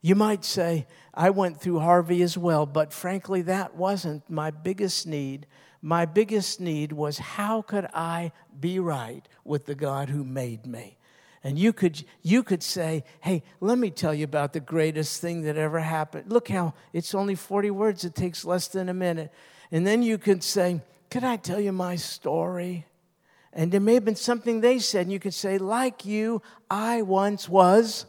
[0.00, 5.06] You might say, I went through Harvey as well, but frankly, that wasn't my biggest
[5.06, 5.46] need.
[5.82, 10.96] My biggest need was how could I be right with the God who made me?
[11.44, 15.42] And you could, you could say, hey, let me tell you about the greatest thing
[15.42, 16.32] that ever happened.
[16.32, 19.32] Look how it's only 40 words, it takes less than a minute.
[19.70, 22.86] And then you could say, could I tell you my story?
[23.52, 27.02] And there may have been something they said, and you could say, like you, I
[27.02, 28.06] once was.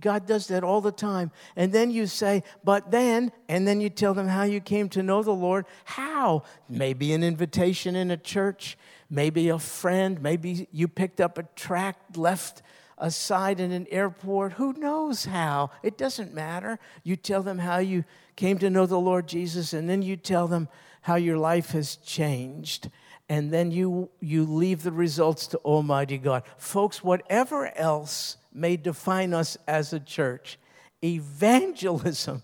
[0.00, 1.30] God does that all the time.
[1.56, 5.02] And then you say, but then, and then you tell them how you came to
[5.02, 5.64] know the Lord.
[5.84, 6.42] How?
[6.68, 8.76] Maybe an invitation in a church,
[9.08, 12.62] maybe a friend, maybe you picked up a tract left
[12.98, 14.52] aside in an airport.
[14.52, 15.70] Who knows how?
[15.82, 16.78] It doesn't matter.
[17.02, 18.04] You tell them how you
[18.36, 20.68] came to know the Lord Jesus, and then you tell them
[21.00, 22.90] how your life has changed.
[23.30, 26.42] And then you, you leave the results to Almighty God.
[26.58, 30.58] Folks, whatever else may define us as a church.
[31.02, 32.42] Evangelism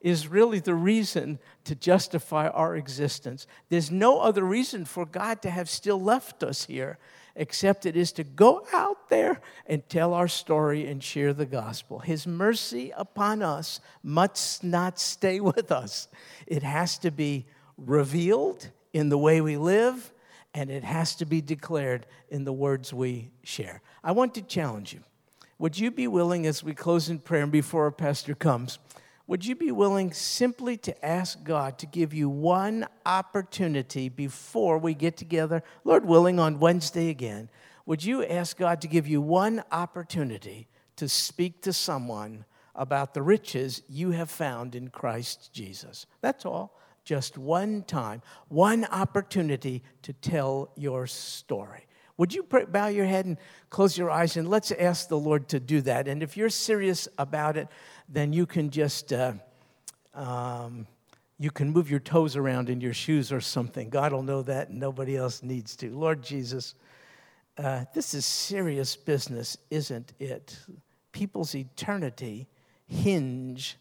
[0.00, 3.48] is really the reason to justify our existence.
[3.68, 6.98] There's no other reason for God to have still left us here
[7.34, 11.98] except it is to go out there and tell our story and share the gospel.
[11.98, 16.06] His mercy upon us must not stay with us,
[16.46, 17.44] it has to be
[17.76, 20.12] revealed in the way we live,
[20.54, 23.80] and it has to be declared in the words we share.
[24.04, 25.00] I want to challenge you.
[25.58, 28.78] Would you be willing, as we close in prayer and before our pastor comes,
[29.26, 34.94] would you be willing simply to ask God to give you one opportunity before we
[34.94, 37.48] get together, Lord willing, on Wednesday again?
[37.86, 43.22] Would you ask God to give you one opportunity to speak to someone about the
[43.22, 46.06] riches you have found in Christ Jesus?
[46.20, 46.78] That's all.
[47.04, 51.86] Just one time, one opportunity to tell your story.
[52.16, 53.38] Would you bow your head and
[53.70, 56.06] close your eyes and let's ask the Lord to do that?
[56.06, 57.68] And if you're serious about it,
[58.08, 59.32] then you can just uh,
[60.14, 60.86] um,
[61.38, 63.88] you can move your toes around in your shoes or something.
[63.88, 65.90] God will know that, and nobody else needs to.
[65.90, 66.74] Lord Jesus,
[67.58, 70.56] uh, this is serious business, isn't it?
[71.10, 72.46] People's eternity
[72.86, 73.76] hinge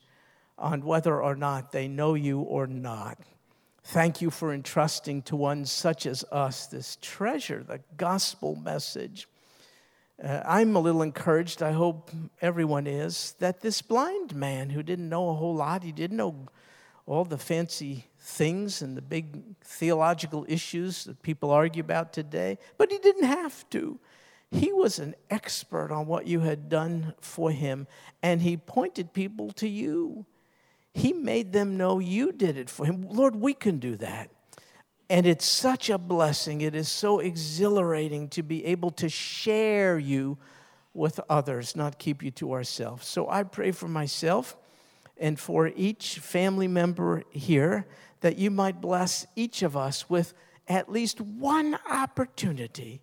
[0.62, 3.18] on whether or not they know you or not.
[3.84, 9.28] Thank you for entrusting to one such as us this treasure, the gospel message.
[10.24, 15.10] Uh, I'm a little encouraged, I hope everyone is, that this blind man who didn't
[15.10, 16.48] know a whole lot, he didn't know
[17.08, 22.92] all the fancy things and the big theological issues that people argue about today, but
[22.92, 24.00] he didn't have to.
[24.52, 27.88] He was an expert on what you had done for him,
[28.22, 30.26] and he pointed people to you.
[30.94, 33.06] He made them know you did it for him.
[33.10, 34.30] Lord, we can do that.
[35.10, 36.62] And it's such a blessing.
[36.62, 40.38] It is so exhilarating to be able to share you
[40.94, 43.08] with others, not keep you to ourselves.
[43.08, 44.58] So I pray for myself
[45.18, 47.86] and for each family member here
[48.22, 50.34] that you might bless each of us with
[50.68, 53.02] at least one opportunity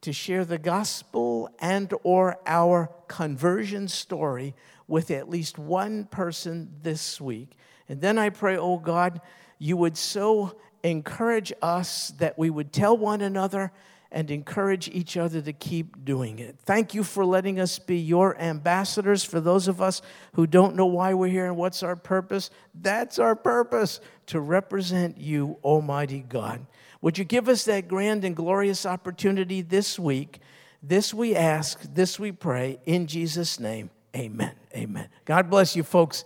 [0.00, 4.54] to share the gospel and or our conversion story
[4.88, 7.56] with at least one person this week.
[7.88, 9.20] And then I pray, oh God,
[9.58, 13.70] you would so encourage us that we would tell one another
[14.10, 16.56] and encourage each other to keep doing it.
[16.64, 19.22] Thank you for letting us be your ambassadors.
[19.22, 20.00] For those of us
[20.32, 25.18] who don't know why we're here and what's our purpose, that's our purpose to represent
[25.18, 26.66] you, Almighty God.
[27.02, 30.40] Would you give us that grand and glorious opportunity this week?
[30.82, 33.90] This we ask, this we pray, in Jesus' name.
[34.16, 34.57] Amen.
[34.74, 35.08] Amen.
[35.24, 36.24] God bless you, folks.